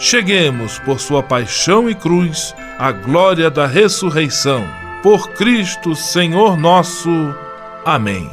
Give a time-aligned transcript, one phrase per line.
[0.00, 4.66] cheguemos, por sua paixão e cruz, à glória da ressurreição.
[5.02, 7.10] Por Cristo, Senhor nosso.
[7.84, 8.28] Amém.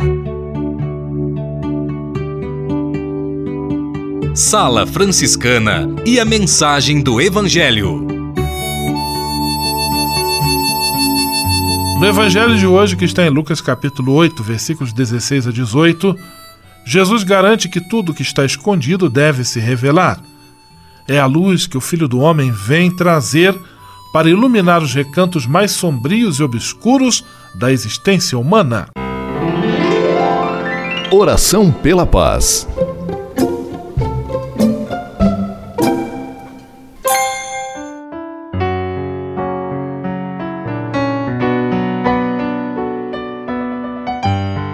[4.33, 8.07] Sala Franciscana e a mensagem do Evangelho.
[11.99, 16.15] No evangelho de hoje, que está em Lucas capítulo 8, versículos 16 a 18,
[16.85, 20.21] Jesus garante que tudo que está escondido deve se revelar.
[21.09, 23.57] É a luz que o Filho do Homem vem trazer
[24.11, 27.23] para iluminar os recantos mais sombrios e obscuros
[27.55, 28.89] da existência humana.
[31.09, 32.67] Oração pela paz.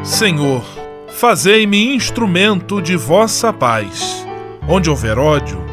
[0.03, 0.63] Senhor,
[1.09, 4.25] fazei-me instrumento de vossa paz.
[4.67, 5.72] Onde houver ódio,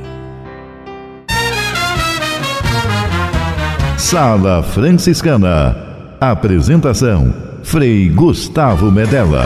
[4.01, 5.77] Sala Franciscana.
[6.19, 7.31] Apresentação:
[7.63, 9.45] Frei Gustavo Medella.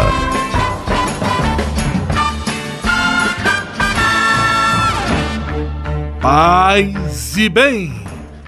[6.21, 7.93] Paz e bem.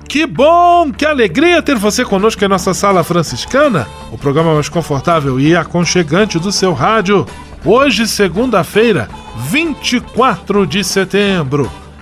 [0.07, 5.37] Que bom, que alegria ter você conosco em nossa sala franciscana, o programa mais confortável
[5.37, 7.25] e aconchegante do seu rádio.
[7.65, 9.09] Hoje, segunda-feira,
[9.49, 11.69] 24 de setembro,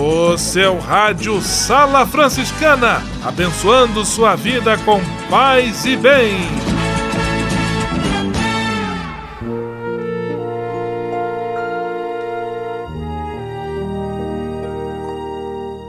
[0.00, 6.36] O seu rádio Sala Franciscana, abençoando sua vida com paz e bem.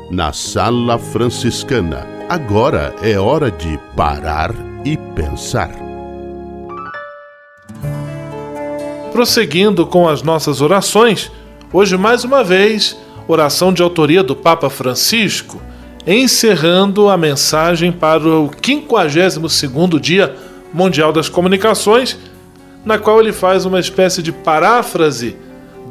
[0.09, 5.69] Na Sala Franciscana, agora é hora de parar e pensar.
[9.11, 11.31] Prosseguindo com as nossas orações,
[11.71, 12.97] hoje mais uma vez
[13.31, 15.61] oração de autoria do Papa Francisco,
[16.05, 20.35] encerrando a mensagem para o 52º Dia
[20.73, 22.17] Mundial das Comunicações,
[22.83, 25.35] na qual ele faz uma espécie de paráfrase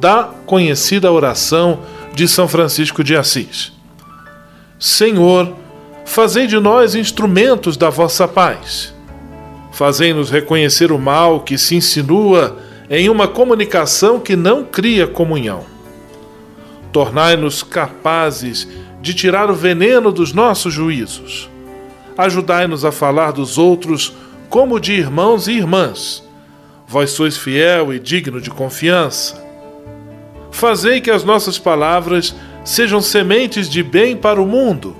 [0.01, 1.81] da conhecida oração
[2.13, 3.73] de São Francisco de Assis.
[4.77, 5.55] Senhor,
[6.05, 8.93] fazei de nós instrumentos da vossa paz.
[9.71, 12.57] Fazei-nos reconhecer o mal que se insinua
[12.91, 15.78] em uma comunicação que não cria comunhão
[16.93, 18.67] Tornai-nos capazes
[19.01, 21.49] de tirar o veneno dos nossos juízos.
[22.17, 24.15] Ajudai-nos a falar dos outros
[24.49, 26.27] como de irmãos e irmãs.
[26.87, 29.47] Vós sois fiel e digno de confiança.
[30.51, 34.97] Fazei que as nossas palavras sejam sementes de bem para o mundo.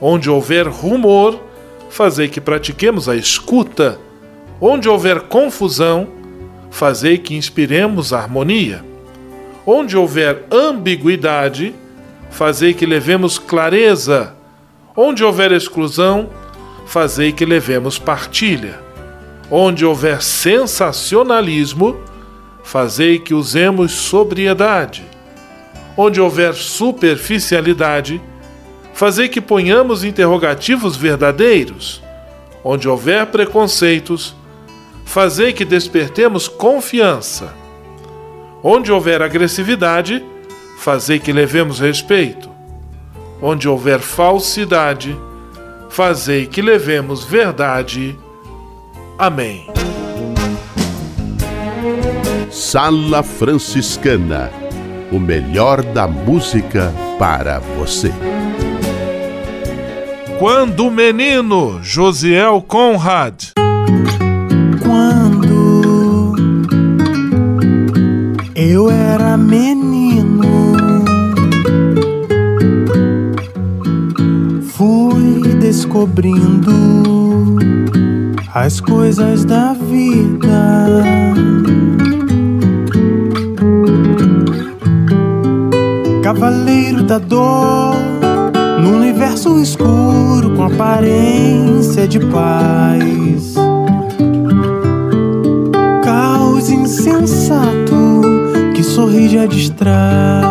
[0.00, 1.40] Onde houver rumor,
[1.88, 3.98] fazei que pratiquemos a escuta.
[4.60, 6.08] Onde houver confusão,
[6.70, 8.91] fazei que inspiremos a harmonia.
[9.66, 11.74] Onde houver ambiguidade,
[12.30, 14.34] fazei que levemos clareza.
[14.96, 16.28] Onde houver exclusão,
[16.86, 18.80] fazei que levemos partilha.
[19.50, 21.96] Onde houver sensacionalismo,
[22.64, 25.04] fazei que usemos sobriedade.
[25.96, 28.20] Onde houver superficialidade,
[28.94, 32.02] fazei que ponhamos interrogativos verdadeiros.
[32.64, 34.34] Onde houver preconceitos,
[35.04, 37.61] fazei que despertemos confiança.
[38.62, 40.24] Onde houver agressividade,
[40.78, 42.50] fazei que levemos respeito.
[43.40, 45.16] Onde houver falsidade,
[45.90, 48.16] fazei que levemos verdade.
[49.18, 49.66] Amém.
[52.50, 54.62] Sala Franciscana
[55.12, 58.10] o melhor da música para você.
[60.38, 63.50] Quando o menino Josiel Conrad
[68.82, 70.42] Eu era menino,
[74.70, 76.72] fui descobrindo
[78.52, 81.04] as coisas da vida.
[86.24, 87.94] Cavaleiro da dor,
[88.82, 93.54] no universo escuro com aparência de paz.
[96.02, 98.11] Caos insensato
[98.92, 100.42] sorrir já distrai.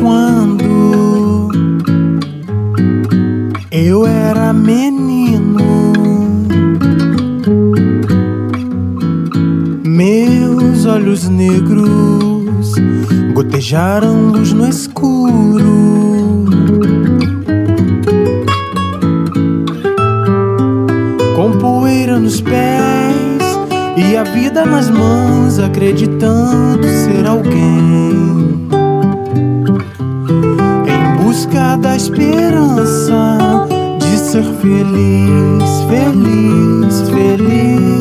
[0.00, 1.50] Quando
[3.70, 5.58] eu era menino,
[9.84, 12.74] meus olhos negros
[13.34, 16.46] gotejaram luz no escuro.
[21.36, 22.77] Com poeira nos pés
[24.18, 28.68] a vida nas mãos, acreditando ser alguém.
[30.86, 33.38] Em busca da esperança
[34.00, 37.97] de ser feliz, feliz, feliz,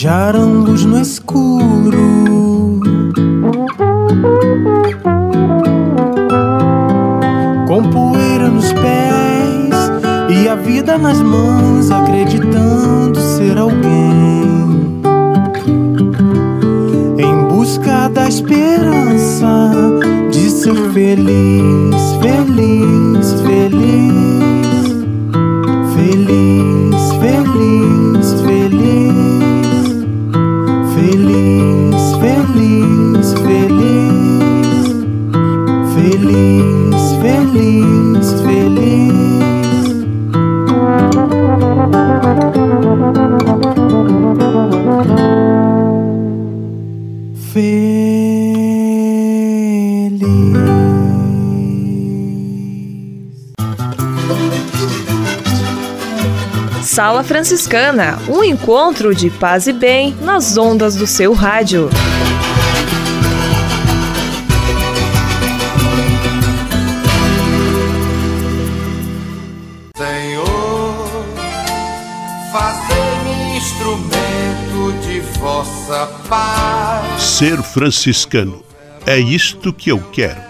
[0.00, 2.80] beijaram luz no escuro.
[7.68, 9.74] Com poeira nos pés
[10.30, 15.02] e a vida nas mãos, acreditando ser alguém.
[17.18, 19.72] Em busca da esperança
[20.30, 24.19] de ser feliz, feliz, feliz,
[56.82, 61.88] Sala Franciscana, um encontro de paz e bem nas ondas do seu rádio.
[69.96, 71.24] Senhor,
[72.52, 77.22] fazei-me instrumento de vossa paz.
[77.22, 78.64] Ser franciscano.
[79.06, 80.49] É isto que eu quero.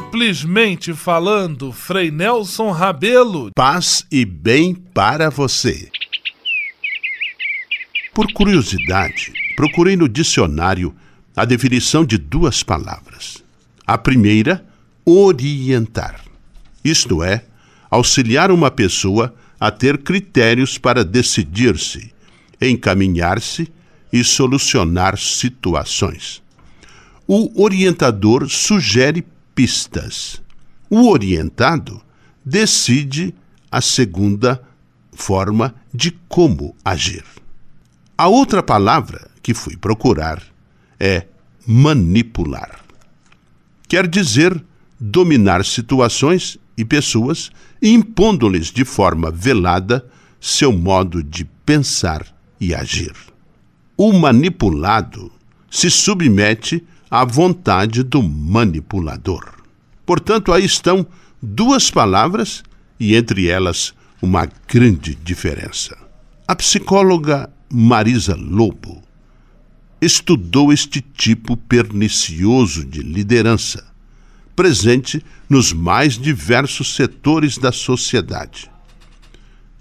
[0.21, 3.49] Simplesmente falando, Frei Nelson Rabelo.
[3.55, 5.89] Paz e bem para você.
[8.13, 10.93] Por curiosidade, procurei no dicionário
[11.35, 13.43] a definição de duas palavras.
[13.87, 14.63] A primeira,
[15.03, 16.23] orientar.
[16.85, 17.43] Isto é,
[17.89, 22.13] auxiliar uma pessoa a ter critérios para decidir-se,
[22.61, 23.67] encaminhar-se
[24.13, 26.43] e solucionar situações.
[27.27, 29.25] O orientador sugere
[29.61, 30.41] pistas.
[30.89, 32.01] O orientado
[32.43, 33.35] decide
[33.71, 34.59] a segunda
[35.13, 37.23] forma de como agir.
[38.17, 40.41] A outra palavra que fui procurar
[40.99, 41.27] é
[41.67, 42.79] manipular.
[43.87, 44.65] Quer dizer
[44.99, 50.03] dominar situações e pessoas, impondo-lhes de forma velada
[50.39, 52.25] seu modo de pensar
[52.59, 53.13] e agir.
[53.95, 55.31] O manipulado
[55.69, 59.43] se submete à vontade do manipulador.
[60.05, 61.05] Portanto, aí estão
[61.41, 62.63] duas palavras
[62.97, 65.97] e entre elas uma grande diferença.
[66.47, 69.03] A psicóloga Marisa Lobo
[70.01, 73.85] estudou este tipo pernicioso de liderança,
[74.55, 78.71] presente nos mais diversos setores da sociedade.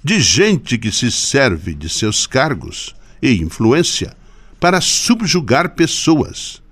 [0.03, 4.17] De gente que se serve de seus cargos e influência
[4.59, 6.63] para subjugar pessoas,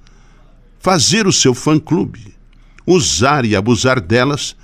[0.89, 2.35] fazer o seu fã-clube,
[2.87, 4.57] usar e abusar delas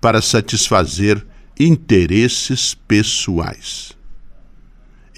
[0.00, 1.26] para satisfazer
[1.58, 3.90] interesses pessoais.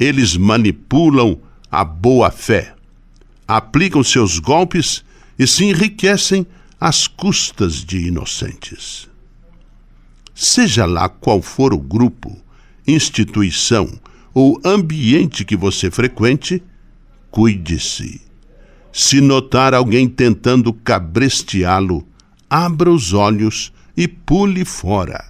[0.01, 1.39] Eles manipulam
[1.71, 2.75] a boa-fé,
[3.47, 5.05] aplicam seus golpes
[5.39, 6.47] e se enriquecem
[6.81, 9.11] às custas de inocentes.
[10.35, 12.35] Seja lá qual for o grupo,
[12.89, 14.01] instituição
[14.33, 16.63] ou ambiente que você frequente,
[17.31, 18.26] cuide-se.
[18.99, 22.09] Se notar alguém tentando cabresteá-lo,
[22.49, 25.23] abra os olhos e pule fora.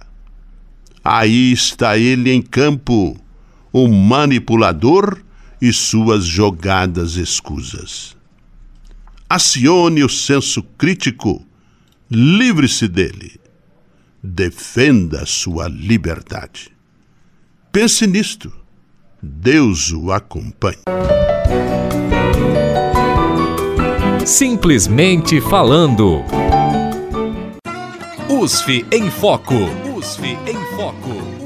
[1.03, 3.19] Aí está ele em campo,
[3.73, 5.21] o manipulador
[5.61, 8.15] e suas jogadas escusas.
[9.29, 11.45] Acione o senso crítico,
[12.09, 13.37] livre-se dele.
[14.23, 16.71] defenda sua liberdade.
[17.69, 18.49] Pense nisto.
[19.21, 20.79] Deus o acompanhe.
[24.27, 26.21] Simplesmente falando.
[28.27, 29.53] USF em Foco.
[29.95, 31.36] USF em Foco.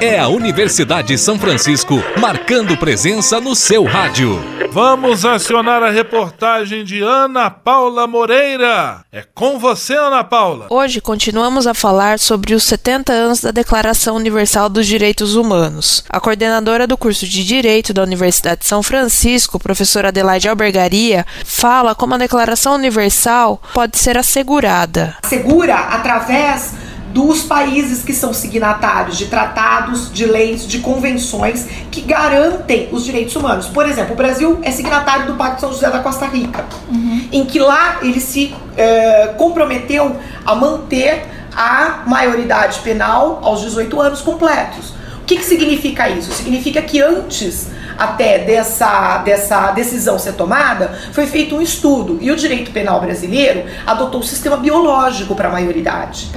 [0.00, 4.40] É a Universidade São Francisco marcando presença no seu rádio.
[4.70, 9.04] Vamos acionar a reportagem de Ana Paula Moreira.
[9.12, 10.66] É com você, Ana Paula.
[10.70, 16.02] Hoje continuamos a falar sobre os 70 anos da Declaração Universal dos Direitos Humanos.
[16.08, 21.94] A coordenadora do curso de Direito da Universidade de São Francisco, professora Adelaide Albergaria, fala
[21.94, 25.16] como a Declaração Universal pode ser assegurada.
[25.24, 26.72] Segura através
[27.12, 33.36] dos países que são signatários de tratados, de leis, de convenções que garantem os direitos
[33.36, 33.66] humanos.
[33.66, 37.28] Por exemplo, o Brasil é signatário do Pacto de São José da Costa Rica, uhum.
[37.30, 44.20] em que lá ele se eh, comprometeu a manter a maioridade penal aos 18 anos
[44.22, 44.94] completos.
[45.20, 46.32] O que, que significa isso?
[46.32, 52.36] Significa que antes até dessa, dessa decisão ser tomada, foi feito um estudo e o
[52.36, 56.30] direito penal brasileiro adotou o sistema biológico para a maioridade.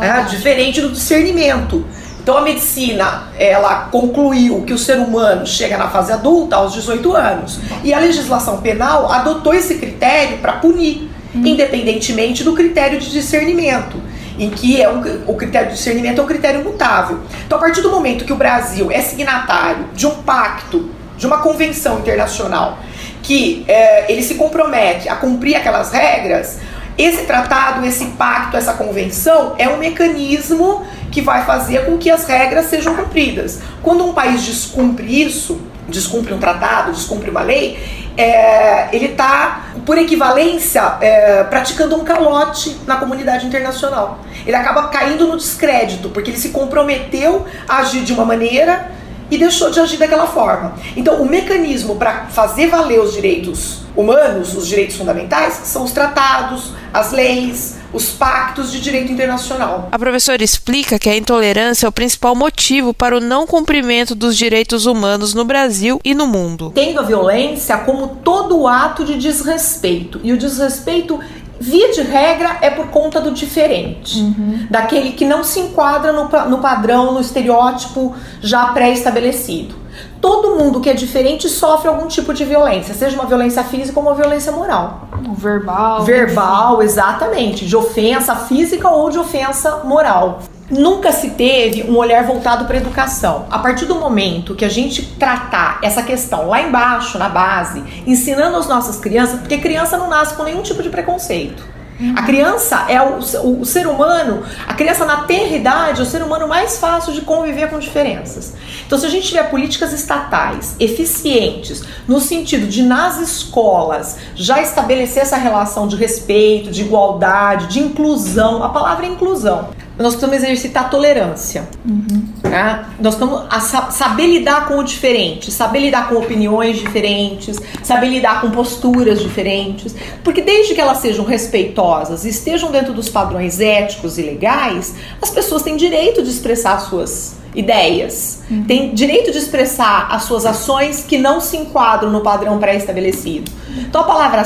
[0.00, 1.84] É, diferente do discernimento.
[2.22, 7.16] Então a medicina, ela concluiu que o ser humano chega na fase adulta aos 18
[7.16, 7.60] anos.
[7.82, 11.42] E a legislação penal adotou esse critério para punir, hum.
[11.44, 14.00] independentemente do critério de discernimento
[14.38, 17.20] em que é um, o critério de discernimento é um critério mutável.
[17.46, 21.38] Então, a partir do momento que o Brasil é signatário de um pacto, de uma
[21.38, 22.78] convenção internacional,
[23.22, 26.58] que é, ele se compromete a cumprir aquelas regras,
[27.02, 32.24] esse tratado, esse pacto, essa convenção é um mecanismo que vai fazer com que as
[32.24, 33.60] regras sejam cumpridas.
[33.82, 37.78] Quando um país descumpre isso, descumpre um tratado, descumpre uma lei,
[38.16, 44.20] é, ele está, por equivalência, é, praticando um calote na comunidade internacional.
[44.46, 48.90] Ele acaba caindo no descrédito, porque ele se comprometeu a agir de uma maneira
[49.30, 50.74] e deixou de agir daquela forma.
[50.96, 56.72] Então, o mecanismo para fazer valer os direitos humanos, os direitos fundamentais, são os tratados,
[56.92, 59.88] as leis, os pactos de direito internacional.
[59.90, 64.36] A professora explica que a intolerância é o principal motivo para o não cumprimento dos
[64.36, 66.72] direitos humanos no Brasil e no mundo.
[66.74, 70.20] Tendo a violência como todo ato de desrespeito.
[70.22, 71.18] E o desrespeito
[71.60, 74.66] via de regra, é por conta do diferente, uhum.
[74.70, 79.74] daquele que não se enquadra no, no padrão, no estereótipo já pré-estabelecido.
[80.20, 84.06] Todo mundo que é diferente sofre algum tipo de violência, seja uma violência física ou
[84.06, 85.08] uma violência moral.
[85.34, 86.02] Verbal.
[86.02, 86.84] Verbal, enfim.
[86.84, 87.66] exatamente.
[87.66, 90.40] De ofensa física ou de ofensa moral.
[90.70, 93.46] Nunca se teve um olhar voltado para a educação.
[93.50, 98.56] A partir do momento que a gente tratar essa questão lá embaixo, na base, ensinando
[98.56, 101.80] as nossas crianças, porque criança não nasce com nenhum tipo de preconceito.
[102.00, 102.14] Uhum.
[102.16, 106.06] A criança é o, o, o, ser humano, a criança na tenra idade é o
[106.06, 108.54] ser humano mais fácil de conviver com diferenças.
[108.86, 115.22] Então, se a gente tiver políticas estatais eficientes, no sentido de nas escolas já estabelecer
[115.22, 119.68] essa relação de respeito, de igualdade, de inclusão, a palavra é inclusão
[120.00, 121.68] nós precisamos exercitar tolerância.
[121.84, 122.24] Uhum.
[122.42, 122.86] Né?
[122.98, 128.50] Nós precisamos saber lidar com o diferente, saber lidar com opiniões diferentes, saber lidar com
[128.50, 129.94] posturas diferentes.
[130.24, 135.30] Porque desde que elas sejam respeitosas e estejam dentro dos padrões éticos e legais, as
[135.30, 138.64] pessoas têm direito de expressar suas ideias, uhum.
[138.64, 143.50] têm direito de expressar as suas ações que não se enquadram no padrão pré-estabelecido.
[143.76, 144.44] Então a palavra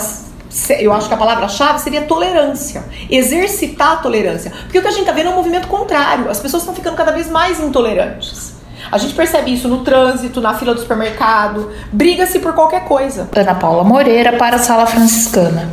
[0.79, 2.85] eu acho que a palavra-chave seria tolerância.
[3.11, 4.51] Exercitar a tolerância.
[4.51, 6.31] Porque o que a gente está vendo é um movimento contrário.
[6.31, 8.55] As pessoas estão ficando cada vez mais intolerantes.
[8.91, 11.73] A gente percebe isso no trânsito, na fila do supermercado.
[11.93, 13.29] Briga-se por qualquer coisa.
[13.35, 15.73] Ana Paula Moreira para a Sala Franciscana.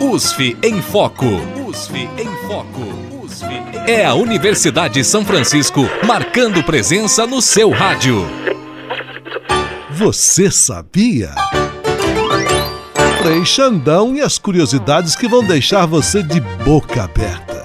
[0.00, 1.26] USF em Foco.
[1.68, 3.22] USF em Foco.
[3.22, 3.46] USF
[3.86, 8.26] é a Universidade de São Francisco marcando presença no seu rádio.
[9.90, 11.30] Você sabia?
[13.26, 17.56] Frei Xandão e as curiosidades que vão deixar você de boca aberta.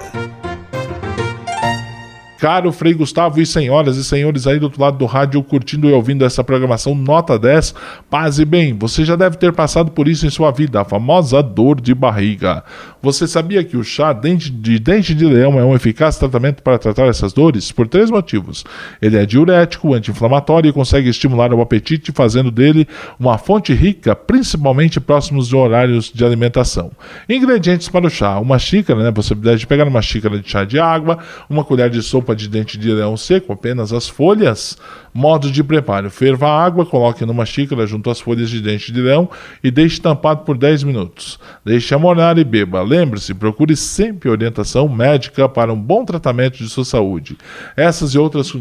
[2.36, 5.92] Caro Frei Gustavo e senhoras e senhores aí do outro lado do rádio curtindo e
[5.92, 7.76] ouvindo essa programação Nota 10,
[8.10, 11.40] paz e bem, você já deve ter passado por isso em sua vida, a famosa
[11.40, 12.64] dor de barriga.
[13.02, 17.08] Você sabia que o chá de dente de leão é um eficaz tratamento para tratar
[17.08, 17.72] essas dores?
[17.72, 18.64] Por três motivos.
[19.02, 22.86] Ele é diurético, anti-inflamatório e consegue estimular o apetite, fazendo dele
[23.18, 26.92] uma fonte rica, principalmente próximos de horários de alimentação.
[27.28, 29.10] Ingredientes para o chá: uma xícara, né?
[29.10, 31.18] Você deve pegar uma xícara de chá de água,
[31.50, 34.78] uma colher de sopa de dente de leão seco, apenas as folhas,
[35.14, 39.00] Modo de preparo: ferva a água, coloque numa xícara junto às folhas de dente de
[39.00, 39.28] leão
[39.62, 41.38] e deixe tampado por 10 minutos.
[41.64, 42.82] Deixe amornar e beba.
[42.82, 47.36] Lembre-se, procure sempre orientação médica para um bom tratamento de sua saúde.
[47.76, 48.52] Essas e outras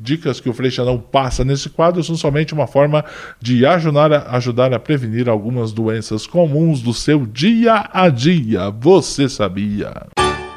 [0.00, 3.04] dicas que o Freixo não passa nesse quadro são somente uma forma
[3.40, 8.70] de ajudar a, ajudar a prevenir algumas doenças comuns do seu dia a dia.
[8.70, 10.06] Você sabia?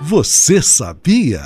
[0.02, 1.46] Você sabia?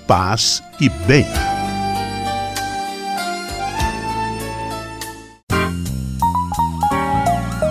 [0.07, 1.27] paz e bem.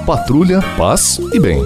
[0.07, 1.65] Patrulha, paz e bem.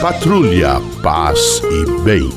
[0.00, 2.30] Patrulha, paz e bem.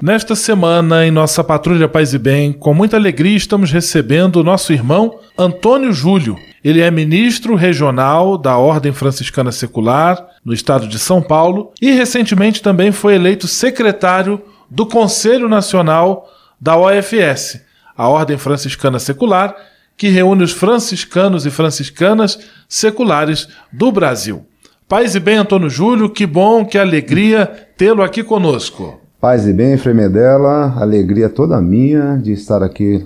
[0.00, 4.72] Nesta semana, em nossa Patrulha Paz e Bem, com muita alegria estamos recebendo o nosso
[4.72, 6.36] irmão Antônio Júlio.
[6.62, 12.62] Ele é ministro regional da Ordem Franciscana Secular, no estado de São Paulo, e recentemente
[12.62, 14.40] também foi eleito secretário
[14.70, 17.60] do Conselho Nacional da OFS,
[17.98, 19.56] a Ordem Franciscana Secular,
[19.96, 24.44] que reúne os franciscanos e franciscanas seculares do Brasil.
[24.88, 29.00] Paz e bem, Antônio Júlio, que bom, que alegria tê-lo aqui conosco.
[29.20, 33.04] Paz e bem, Frei Medella, alegria toda minha de estar aqui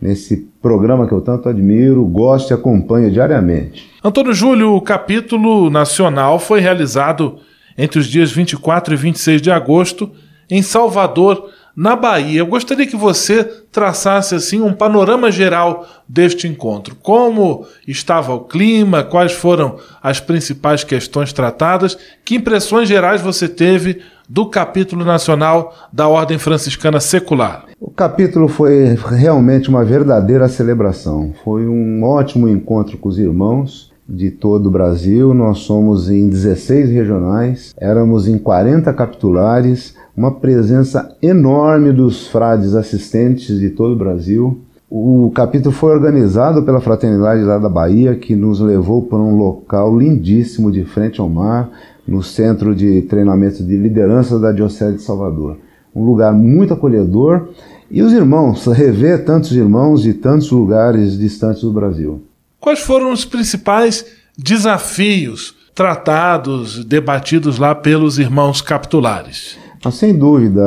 [0.00, 3.88] nesse programa que eu tanto admiro, gosto e acompanho diariamente.
[4.02, 7.38] Antônio Júlio, o capítulo nacional foi realizado
[7.78, 10.10] entre os dias 24 e 26 de agosto
[10.50, 12.40] em Salvador, na Bahia.
[12.40, 16.94] Eu gostaria que você traçasse assim um panorama geral deste encontro.
[16.96, 24.02] Como estava o clima, quais foram as principais questões tratadas, que impressões gerais você teve
[24.28, 27.66] do capítulo nacional da Ordem Franciscana Secular.
[27.80, 31.34] O capítulo foi realmente uma verdadeira celebração.
[31.44, 35.32] Foi um ótimo encontro com os irmãos de todo o Brasil.
[35.32, 43.58] Nós somos em 16 regionais, éramos em 40 capitulares uma presença enorme dos frades assistentes
[43.58, 44.60] de todo o Brasil.
[44.90, 49.96] O capítulo foi organizado pela Fraternidade lá da Bahia, que nos levou para um local
[49.96, 51.70] lindíssimo de frente ao mar,
[52.06, 55.56] no Centro de Treinamento de Liderança da Diocese de Salvador.
[55.94, 57.48] Um lugar muito acolhedor
[57.90, 62.20] e os irmãos, rever tantos irmãos de tantos lugares distantes do Brasil.
[62.62, 64.06] Quais foram os principais
[64.38, 69.58] desafios tratados, debatidos lá pelos irmãos capitulares?
[69.84, 70.62] Mas, sem dúvida,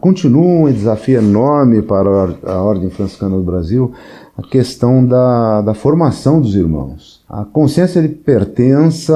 [0.00, 3.92] continua um desafio enorme para a Ordem Franciscana do Brasil
[4.36, 7.22] a questão da, da formação dos irmãos.
[7.28, 9.14] A consciência de pertença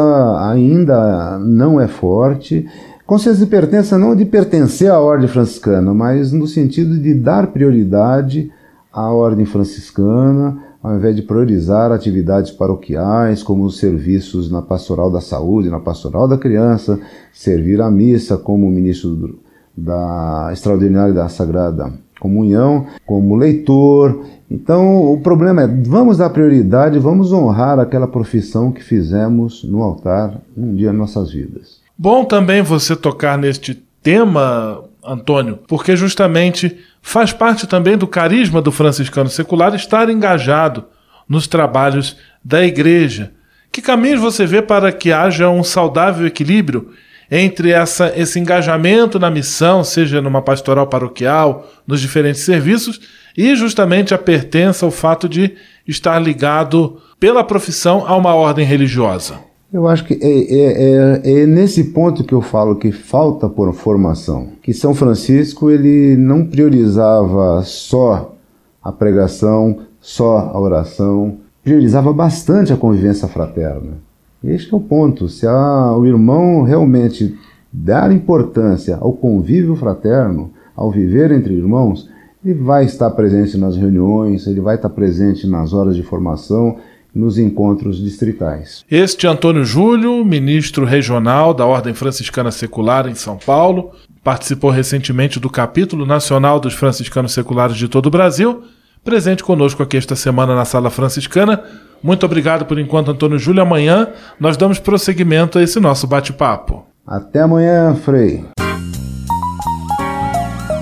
[0.48, 2.64] ainda não é forte.
[3.04, 8.52] Consciência de pertença não de pertencer à Ordem Franciscana, mas no sentido de dar prioridade
[8.92, 15.20] à Ordem Franciscana, ao invés de priorizar atividades paroquiais, como os serviços na pastoral da
[15.20, 17.00] saúde, na pastoral da criança,
[17.32, 19.40] servir à missa como ministro
[19.76, 24.24] da extraordinária da Sagrada Comunhão, como leitor.
[24.50, 30.40] Então, o problema é, vamos dar prioridade, vamos honrar aquela profissão que fizemos no altar
[30.56, 31.80] um dia em nossas vidas.
[31.96, 36.76] Bom também você tocar neste tema, Antônio, porque justamente
[37.08, 40.84] Faz parte também do carisma do franciscano secular estar engajado
[41.26, 43.32] nos trabalhos da igreja.
[43.72, 46.90] Que caminhos você vê para que haja um saudável equilíbrio
[47.30, 53.00] entre essa, esse engajamento na missão, seja numa pastoral paroquial, nos diferentes serviços,
[53.34, 59.40] e justamente a pertença ao fato de estar ligado pela profissão a uma ordem religiosa?
[59.70, 63.70] Eu acho que é, é, é, é, nesse ponto que eu falo que falta por
[63.74, 64.48] formação.
[64.62, 68.34] Que São Francisco ele não priorizava só
[68.82, 73.98] a pregação, só a oração, priorizava bastante a convivência fraterna.
[74.42, 75.28] Este é o ponto.
[75.28, 77.36] Se a, o irmão realmente
[77.70, 82.08] dar importância ao convívio fraterno, ao viver entre irmãos,
[82.42, 86.76] ele vai estar presente nas reuniões, ele vai estar presente nas horas de formação,
[87.14, 88.84] nos encontros distritais.
[88.90, 93.92] Este é Antônio Júlio, ministro regional da Ordem Franciscana Secular em São Paulo,
[94.22, 98.62] participou recentemente do capítulo nacional dos franciscanos seculares de todo o Brasil,
[99.02, 101.62] presente conosco aqui esta semana na Sala Franciscana.
[102.02, 103.62] Muito obrigado por enquanto, Antônio Júlio.
[103.62, 106.86] Amanhã nós damos prosseguimento a esse nosso bate-papo.
[107.06, 108.44] Até amanhã, Frei.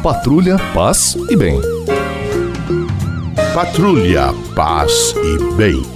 [0.02, 1.60] Patrulha, paz e bem.
[3.54, 5.95] Patrulha, paz e bem.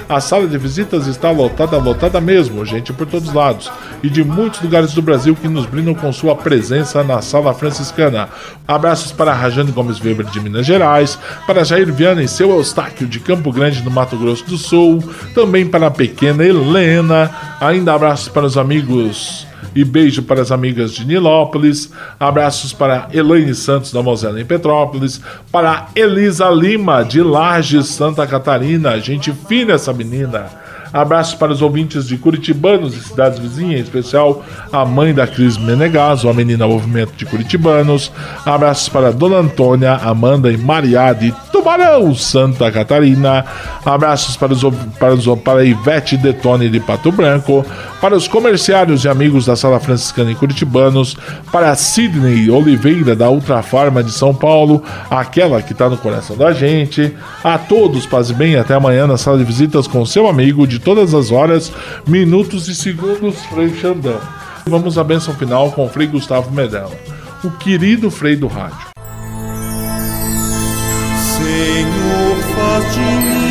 [0.11, 3.71] a sala de visitas está lotada, lotada mesmo, gente por todos lados,
[4.03, 8.27] e de muitos lugares do Brasil que nos brindam com sua presença na sala franciscana.
[8.67, 13.21] Abraços para Rajane Gomes Weber de Minas Gerais, para Jair Viana e seu Eustáquio de
[13.21, 15.01] Campo Grande, no Mato Grosso do Sul,
[15.33, 20.91] também para a pequena Helena, ainda abraços para os amigos e beijo para as amigas
[20.91, 21.91] de Nilópolis.
[22.19, 25.21] Abraços para Elaine Santos da Mosela em Petrópolis,
[25.51, 28.99] para Elisa Lima de Lages, Santa Catarina.
[28.99, 30.45] Gente fina essa menina.
[30.93, 35.57] Abraços para os ouvintes de Curitibanos e cidades vizinhas, em especial a mãe da Cris
[35.57, 38.11] Menegaso, a menina Movimento de Curitibanos.
[38.45, 43.45] Abraços para Dona Antônia, Amanda e Maria de Tubarão, Santa Catarina.
[43.85, 44.61] Abraços para, os,
[44.99, 47.65] para, os, para Ivete Detone de Pato Branco.
[48.01, 51.15] Para os comerciários e amigos da Sala Franciscana em Curitibanos.
[51.51, 57.15] Para Sidney Oliveira, da Ultrafarma de São Paulo, aquela que está no coração da gente.
[57.43, 61.13] A todos, paz bem, até amanhã na sala de visitas com seu amigo de todas
[61.13, 61.71] as horas,
[62.07, 64.19] minutos e segundos, Frei Xandão.
[64.65, 66.91] Vamos à bênção final com o Frei Gustavo Medella,
[67.43, 68.89] o querido Frei do rádio.
[71.37, 73.50] Senhor, faz de mim